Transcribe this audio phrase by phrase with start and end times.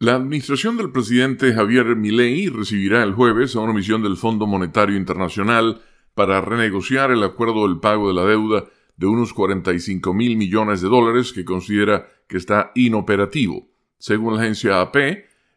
[0.00, 4.96] La administración del presidente Javier Milei recibirá el jueves a una misión del Fondo Monetario
[4.96, 5.82] Internacional
[6.14, 8.66] para renegociar el acuerdo del pago de la deuda
[8.96, 13.66] de unos 45 mil millones de dólares que considera que está inoperativo.
[13.98, 14.96] Según la agencia AP,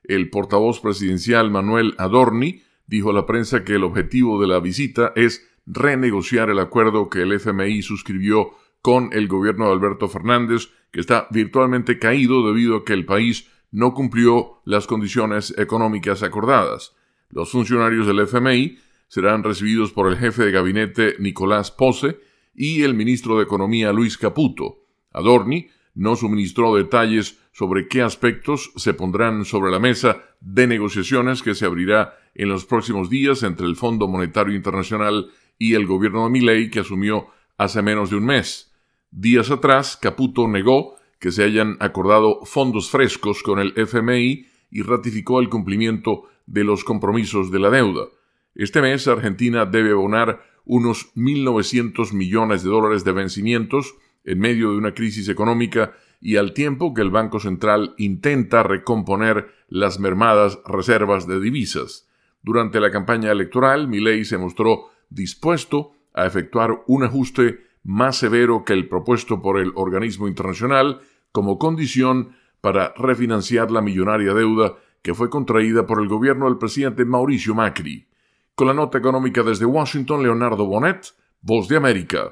[0.05, 5.13] el portavoz presidencial Manuel Adorni dijo a la prensa que el objetivo de la visita
[5.15, 10.99] es renegociar el acuerdo que el FMI suscribió con el gobierno de Alberto Fernández, que
[10.99, 16.93] está virtualmente caído debido a que el país no cumplió las condiciones económicas acordadas.
[17.29, 22.19] Los funcionarios del FMI serán recibidos por el jefe de gabinete Nicolás Pose
[22.53, 24.85] y el ministro de Economía Luis Caputo.
[25.11, 31.55] Adorni no suministró detalles sobre qué aspectos se pondrán sobre la mesa de negociaciones que
[31.55, 36.29] se abrirá en los próximos días entre el Fondo Monetario Internacional y el gobierno de
[36.29, 38.71] Milei que asumió hace menos de un mes.
[39.11, 45.39] Días atrás, Caputo negó que se hayan acordado fondos frescos con el FMI y ratificó
[45.39, 48.07] el cumplimiento de los compromisos de la deuda.
[48.55, 53.93] Este mes Argentina debe abonar unos 1.900 millones de dólares de vencimientos
[54.25, 59.53] en medio de una crisis económica y al tiempo que el Banco Central intenta recomponer
[59.69, 62.09] las mermadas reservas de divisas.
[62.41, 68.73] Durante la campaña electoral, Milei se mostró dispuesto a efectuar un ajuste más severo que
[68.73, 71.01] el propuesto por el organismo internacional
[71.31, 77.05] como condición para refinanciar la millonaria deuda que fue contraída por el gobierno del presidente
[77.05, 78.07] Mauricio Macri.
[78.53, 82.29] Con la nota económica desde Washington, Leonardo Bonet, Voz de América.